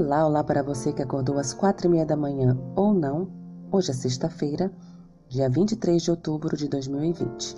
Olá, 0.00 0.24
olá 0.24 0.44
para 0.44 0.62
você 0.62 0.92
que 0.92 1.02
acordou 1.02 1.40
às 1.40 1.52
quatro 1.52 1.88
e 1.88 1.90
meia 1.90 2.06
da 2.06 2.16
manhã 2.16 2.56
ou 2.76 2.94
não. 2.94 3.26
Hoje 3.72 3.90
é 3.90 3.94
sexta-feira, 3.94 4.72
dia 5.28 5.50
23 5.50 6.00
de 6.00 6.12
outubro 6.12 6.56
de 6.56 6.68
2020. 6.68 7.56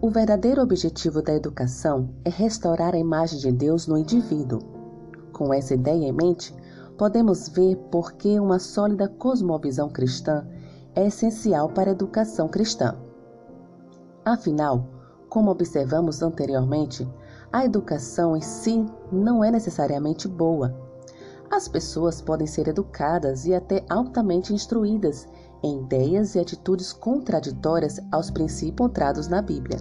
O 0.00 0.08
verdadeiro 0.08 0.62
objetivo 0.62 1.20
da 1.20 1.34
educação 1.34 2.08
é 2.24 2.30
restaurar 2.30 2.94
a 2.94 2.98
imagem 2.98 3.38
de 3.40 3.52
Deus 3.52 3.86
no 3.86 3.98
indivíduo. 3.98 4.58
Com 5.34 5.52
essa 5.52 5.74
ideia 5.74 6.06
em 6.06 6.12
mente, 6.12 6.56
podemos 6.96 7.46
ver 7.50 7.76
por 7.90 8.14
que 8.14 8.40
uma 8.40 8.58
sólida 8.58 9.06
cosmovisão 9.06 9.90
cristã 9.90 10.48
é 10.94 11.08
essencial 11.08 11.68
para 11.68 11.90
a 11.90 11.92
educação 11.92 12.48
cristã. 12.48 12.96
Afinal, 14.24 14.88
como 15.28 15.50
observamos 15.50 16.22
anteriormente, 16.22 17.06
a 17.54 17.64
educação 17.64 18.36
em 18.36 18.40
si 18.40 18.84
não 19.12 19.44
é 19.44 19.48
necessariamente 19.48 20.26
boa. 20.26 20.76
As 21.48 21.68
pessoas 21.68 22.20
podem 22.20 22.48
ser 22.48 22.66
educadas 22.66 23.46
e 23.46 23.54
até 23.54 23.86
altamente 23.88 24.52
instruídas 24.52 25.28
em 25.62 25.84
ideias 25.84 26.34
e 26.34 26.40
atitudes 26.40 26.92
contraditórias 26.92 28.00
aos 28.10 28.28
princípios 28.28 28.72
encontrados 28.72 29.28
na 29.28 29.40
Bíblia. 29.40 29.78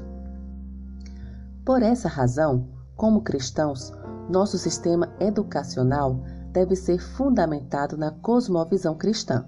Por 1.66 1.82
essa 1.82 2.08
razão, 2.08 2.70
como 2.96 3.24
cristãos, 3.24 3.92
nosso 4.30 4.60
sistema 4.60 5.12
educacional 5.20 6.20
deve 6.52 6.76
ser 6.76 7.00
fundamentado 7.00 7.98
na 7.98 8.12
cosmovisão 8.12 8.96
cristã. 8.96 9.48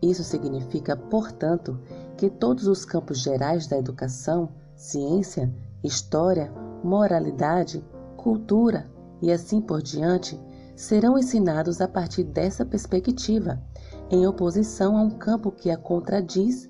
Isso 0.00 0.24
significa, 0.24 0.96
portanto, 0.96 1.78
que 2.16 2.30
todos 2.30 2.66
os 2.66 2.86
campos 2.86 3.18
gerais 3.18 3.66
da 3.66 3.76
educação, 3.76 4.48
ciência, 4.74 5.54
história, 5.84 6.50
moralidade, 6.82 7.84
cultura 8.16 8.90
e 9.20 9.30
assim 9.30 9.60
por 9.60 9.82
diante 9.82 10.40
serão 10.74 11.18
ensinados 11.18 11.80
a 11.80 11.88
partir 11.88 12.24
dessa 12.24 12.64
perspectiva, 12.64 13.62
em 14.10 14.26
oposição 14.26 14.96
a 14.96 15.02
um 15.02 15.10
campo 15.10 15.50
que 15.50 15.70
a 15.70 15.76
contradiz 15.76 16.68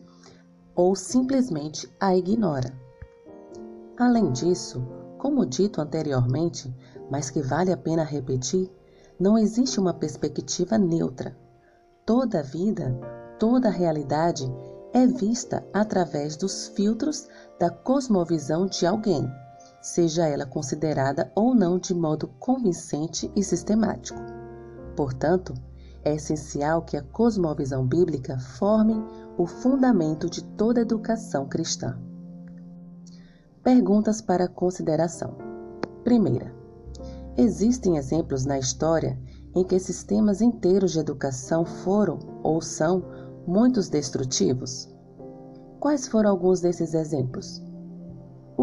ou 0.75 0.95
simplesmente 0.95 1.89
a 2.01 2.17
ignora. 2.17 2.73
Além 3.99 4.33
disso, 4.33 4.87
como 5.19 5.47
dito 5.47 5.81
anteriormente, 5.81 6.75
mas 7.11 7.31
que 7.31 7.41
vale 7.41 7.73
a 7.73 7.77
pena 7.77 8.03
repetir, 8.03 8.71
não 9.19 9.39
existe 9.39 9.79
uma 9.79 9.95
perspectiva 9.95 10.77
neutra. 10.77 11.37
Toda 12.05 12.41
a 12.41 12.43
vida, 12.43 12.99
toda 13.39 13.69
a 13.69 13.73
realidade 13.73 14.51
é 14.93 15.07
vista 15.07 15.65
através 15.73 16.37
dos 16.37 16.69
filtros 16.69 17.29
da 17.59 17.71
cosmovisão 17.71 18.67
de 18.67 18.85
alguém 18.85 19.31
seja 19.83 20.27
ela 20.27 20.47
considerada 20.47 21.31
ou 21.35 21.55
não 21.55 21.79
de 21.79 21.93
modo 21.93 22.29
convincente 22.39 23.31
e 23.35 23.43
sistemático. 23.43 24.21
Portanto, 24.97 25.53
é 26.05 26.15
essencial 26.15 26.83
que 26.83 26.97
a 26.97 27.03
cosmovisão 27.03 27.87
bíblica 27.87 28.39
forme 28.39 29.05
o 29.37 29.47
fundamento 29.47 30.31
de 30.31 30.45
toda 30.45 30.81
educação 30.81 31.47
cristã. 31.47 31.99
Perguntas 33.63 34.21
para 34.21 34.49
consideração. 34.49 35.37
Primeira: 36.05 36.55
Existem 37.37 37.97
exemplos 37.97 38.45
na 38.45 38.59
história 38.59 39.19
em 39.55 39.65
que 39.65 39.79
sistemas 39.79 40.41
inteiros 40.41 40.93
de 40.93 40.99
educação 40.99 41.65
foram 41.65 42.19
ou 42.43 42.61
são 42.61 43.05
muitos 43.47 43.89
destrutivos? 43.89 44.89
Quais 45.79 46.07
foram 46.07 46.31
alguns 46.31 46.61
desses 46.61 46.95
exemplos? 46.95 47.63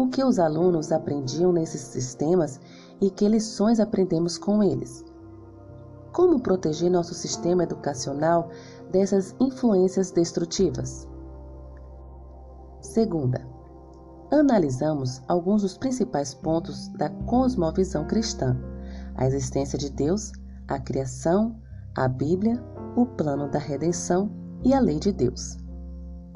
O 0.02 0.08
que 0.08 0.24
os 0.24 0.38
alunos 0.38 0.90
aprendiam 0.92 1.52
nesses 1.52 1.82
sistemas 1.82 2.58
e 3.00 3.10
que 3.10 3.28
lições 3.28 3.78
aprendemos 3.78 4.38
com 4.38 4.62
eles. 4.62 5.04
Como 6.12 6.40
proteger 6.40 6.90
nosso 6.90 7.14
sistema 7.14 7.64
educacional 7.64 8.48
dessas 8.90 9.34
influências 9.38 10.10
destrutivas? 10.10 11.06
Segunda, 12.80 13.46
analisamos 14.32 15.22
alguns 15.28 15.62
dos 15.62 15.76
principais 15.76 16.32
pontos 16.32 16.88
da 16.88 17.10
cosmovisão 17.26 18.06
cristã: 18.06 18.56
a 19.16 19.26
existência 19.26 19.78
de 19.78 19.90
Deus, 19.90 20.32
a 20.66 20.78
criação, 20.78 21.54
a 21.94 22.08
Bíblia, 22.08 22.62
o 22.96 23.04
plano 23.04 23.50
da 23.50 23.58
redenção 23.58 24.30
e 24.64 24.72
a 24.72 24.80
lei 24.80 24.98
de 24.98 25.12
Deus. 25.12 25.59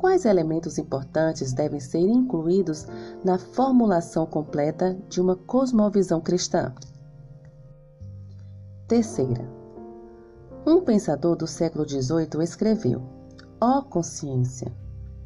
Quais 0.05 0.27
elementos 0.27 0.77
importantes 0.77 1.55
devem 1.55 1.81
ser 1.81 2.07
incluídos 2.07 2.87
na 3.25 3.39
formulação 3.39 4.27
completa 4.27 4.95
de 5.09 5.19
uma 5.19 5.35
cosmovisão 5.35 6.21
cristã? 6.21 6.75
Terceira, 8.87 9.49
um 10.67 10.83
pensador 10.83 11.37
do 11.37 11.47
século 11.47 11.89
XVIII 11.89 12.43
escreveu: 12.43 13.01
Ó 13.59 13.79
oh, 13.79 13.83
consciência, 13.83 14.71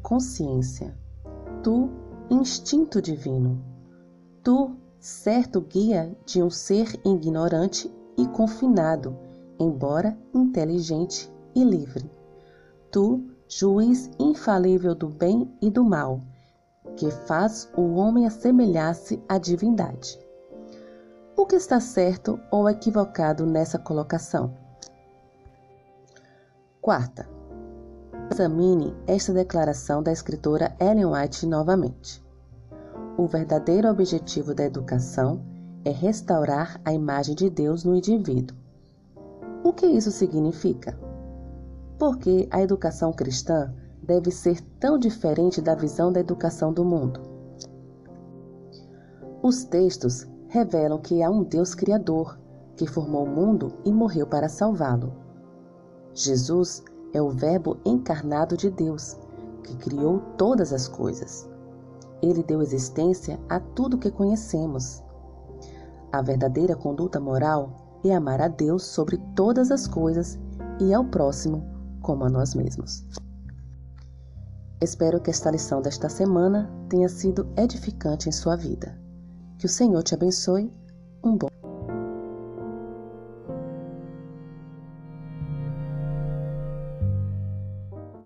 consciência, 0.01 0.97
tu, 1.61 1.89
instinto 2.29 3.01
divino, 3.01 3.61
tu, 4.41 4.77
certo 4.97 5.59
guia 5.59 6.17
de 6.25 6.41
um 6.41 6.49
ser 6.49 6.97
ignorante 7.03 7.93
e 8.17 8.25
confinado, 8.27 9.13
embora 9.59 10.17
inteligente 10.33 11.29
e 11.53 11.65
livre. 11.65 12.09
Tu, 12.89 13.21
juiz 13.51 14.11
infalível 14.19 14.93
do 14.93 15.09
bem 15.09 15.51
e 15.59 15.71
do 15.71 15.83
mal, 15.83 16.21
que 16.95 17.09
faz 17.09 17.67
o 17.75 17.95
homem 17.95 18.27
assemelhar-se 18.27 19.19
à 19.27 19.39
divindade. 19.39 20.19
O 21.35 21.47
que 21.47 21.55
está 21.55 21.79
certo 21.79 22.39
ou 22.51 22.69
equivocado 22.69 23.47
nessa 23.47 23.79
colocação? 23.79 24.53
Quarta, 26.79 27.27
examine 28.31 28.95
esta 29.07 29.33
declaração 29.33 30.03
da 30.03 30.11
escritora 30.11 30.75
Ellen 30.79 31.07
White 31.07 31.47
novamente. 31.47 32.23
O 33.17 33.25
verdadeiro 33.25 33.89
objetivo 33.89 34.53
da 34.53 34.63
educação 34.63 35.41
é 35.83 35.89
restaurar 35.89 36.79
a 36.85 36.93
imagem 36.93 37.33
de 37.33 37.49
Deus 37.49 37.83
no 37.83 37.95
indivíduo. 37.95 38.55
O 39.63 39.73
que 39.73 39.87
isso 39.87 40.11
significa? 40.11 41.08
Porque 41.99 42.47
a 42.49 42.61
educação 42.61 43.11
cristã 43.11 43.73
deve 44.01 44.31
ser 44.31 44.61
tão 44.79 44.97
diferente 44.97 45.61
da 45.61 45.75
visão 45.75 46.11
da 46.11 46.21
educação 46.21 46.71
do 46.73 46.85
mundo. 46.85 47.19
Os 49.43 49.65
textos 49.65 50.25
revelam 50.47 50.99
que 50.99 51.21
há 51.21 51.29
um 51.29 51.43
Deus 51.43 51.75
Criador 51.75 52.39
que 52.77 52.87
formou 52.87 53.25
o 53.25 53.29
mundo 53.29 53.73
e 53.83 53.91
morreu 53.91 54.25
para 54.25 54.47
salvá-lo. 54.47 55.11
Jesus 56.13 56.81
é 57.13 57.21
o 57.21 57.29
Verbo 57.29 57.77
encarnado 57.85 58.55
de 58.55 58.69
Deus, 58.69 59.17
que 59.63 59.75
criou 59.75 60.21
todas 60.37 60.71
as 60.71 60.87
coisas. 60.87 61.49
Ele 62.21 62.41
deu 62.41 62.61
existência 62.61 63.37
a 63.49 63.59
tudo 63.59 63.97
que 63.97 64.09
conhecemos. 64.09 65.03
A 66.13 66.21
verdadeira 66.21 66.73
conduta 66.73 67.19
moral 67.19 67.99
é 68.03 68.15
amar 68.15 68.41
a 68.41 68.47
Deus 68.47 68.83
sobre 68.83 69.17
todas 69.35 69.71
as 69.71 69.85
coisas 69.85 70.39
e 70.79 70.93
ao 70.93 71.03
próximo 71.03 71.78
como 72.01 72.25
a 72.25 72.29
nós 72.29 72.53
mesmos. 72.55 73.05
Espero 74.81 75.19
que 75.19 75.29
esta 75.29 75.51
lição 75.51 75.81
desta 75.81 76.07
semana 76.07 76.71
tenha 76.89 77.09
sido 77.09 77.51
edificante 77.57 78.29
em 78.29 78.31
sua 78.31 78.55
vida. 78.55 78.97
Que 79.57 79.65
o 79.65 79.69
Senhor 79.69 80.01
te 80.03 80.13
abençoe. 80.13 80.71
Um 81.21 81.35
bom 81.35 81.49